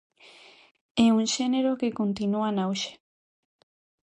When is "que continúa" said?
1.79-2.47